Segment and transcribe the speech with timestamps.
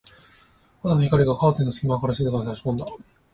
[0.81, 2.87] 朝の光がカーテンの隙間から静かに差し込んだ。